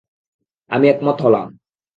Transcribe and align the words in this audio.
আমি 0.71 0.85
একমত 0.89 1.17
হলাম। 1.21 1.47